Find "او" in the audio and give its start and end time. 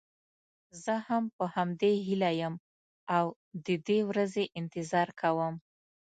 3.15-3.25